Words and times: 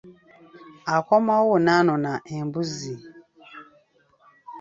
Akomawo 0.95 1.53
n'anona 1.65 2.13
embuzi. 2.35 2.95